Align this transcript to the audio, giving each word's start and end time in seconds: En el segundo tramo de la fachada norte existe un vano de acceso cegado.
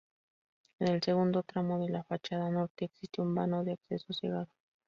En 0.79 0.87
el 0.87 1.03
segundo 1.03 1.43
tramo 1.43 1.77
de 1.77 1.89
la 1.89 2.03
fachada 2.03 2.49
norte 2.49 2.85
existe 2.85 3.21
un 3.21 3.35
vano 3.35 3.63
de 3.63 3.73
acceso 3.73 4.11
cegado. 4.19 4.49